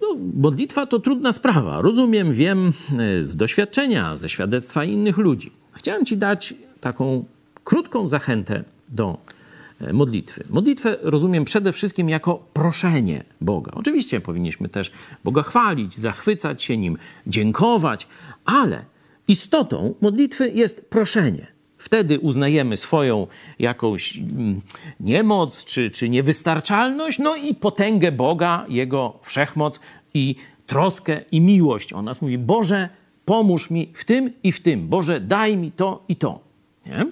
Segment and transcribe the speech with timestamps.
[0.00, 1.82] No, modlitwa to trudna sprawa.
[1.82, 5.52] Rozumiem, wiem e, z doświadczenia, ze świadectwa innych ludzi.
[5.72, 7.24] Chciałem Ci dać taką
[7.64, 9.18] krótką zachętę do
[9.80, 10.44] e, modlitwy.
[10.50, 13.72] Modlitwę rozumiem przede wszystkim jako proszenie Boga.
[13.74, 14.90] Oczywiście powinniśmy też
[15.24, 16.96] Boga chwalić, zachwycać się Nim,
[17.26, 18.08] dziękować,
[18.44, 18.84] ale
[19.28, 21.59] istotą modlitwy jest proszenie.
[21.90, 23.26] Wtedy uznajemy swoją
[23.58, 24.60] jakąś mm,
[25.00, 29.80] niemoc czy, czy niewystarczalność, no i potęgę Boga, Jego wszechmoc
[30.14, 31.92] i troskę i miłość.
[31.92, 32.88] On nas mówi: Boże,
[33.24, 34.88] pomóż mi w tym i w tym.
[34.88, 36.40] Boże, daj mi to i to.
[36.86, 37.06] Nie?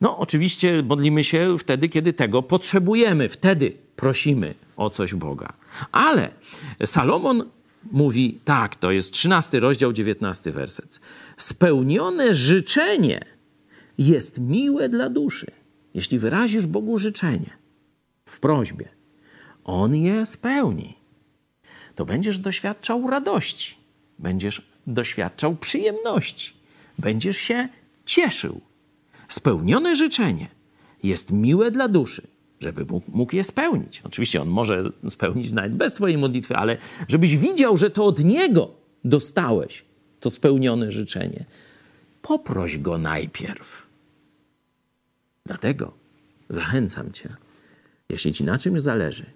[0.00, 3.28] No, oczywiście modlimy się wtedy, kiedy tego potrzebujemy.
[3.28, 5.52] Wtedy prosimy o coś Boga.
[5.92, 6.30] Ale
[6.84, 7.44] Salomon
[7.92, 11.00] mówi tak, to jest 13 rozdział, 19 werset.
[11.36, 13.31] Spełnione życzenie
[13.98, 15.46] jest miłe dla duszy.
[15.94, 17.50] Jeśli wyrazisz Bogu życzenie
[18.26, 18.88] w prośbie,
[19.64, 20.94] On je spełni.
[21.94, 23.76] To będziesz doświadczał radości,
[24.18, 26.52] będziesz doświadczał przyjemności,
[26.98, 27.68] będziesz się
[28.04, 28.60] cieszył.
[29.28, 30.48] Spełnione życzenie
[31.02, 32.26] jest miłe dla duszy,
[32.60, 34.02] żeby mógł je spełnić.
[34.04, 36.76] Oczywiście on może spełnić nawet bez Twojej modlitwy, ale
[37.08, 38.70] żebyś widział, że to od Niego
[39.04, 39.84] dostałeś
[40.20, 41.44] to spełnione życzenie.
[42.22, 43.91] Poproś Go najpierw.
[45.46, 45.92] Dlatego
[46.48, 47.28] zachęcam Cię,
[48.08, 49.26] jeśli Ci na czymś zależy,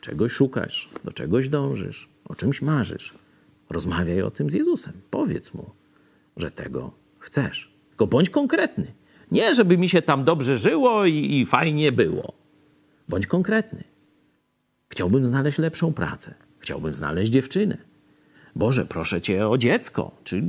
[0.00, 3.14] czegoś szukasz, do czegoś dążysz, o czymś marzysz,
[3.70, 4.92] rozmawiaj o tym z Jezusem.
[5.10, 5.70] Powiedz Mu,
[6.36, 7.74] że tego chcesz.
[7.88, 8.92] Tylko bądź konkretny.
[9.30, 12.32] Nie, żeby mi się tam dobrze żyło i, i fajnie było.
[13.08, 13.84] Bądź konkretny.
[14.88, 16.34] Chciałbym znaleźć lepszą pracę.
[16.58, 17.76] Chciałbym znaleźć dziewczynę.
[18.56, 20.42] Boże, proszę Cię o dziecko, czy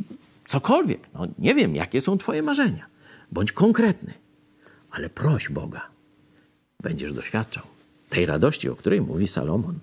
[0.47, 0.99] cokolwiek.
[1.13, 2.86] No, nie wiem, jakie są Twoje marzenia.
[3.31, 4.13] Bądź konkretny
[4.96, 5.88] ale proś Boga.
[6.84, 7.64] Będziesz doświadczał
[8.10, 9.80] tej radości, o której mówi Salomon.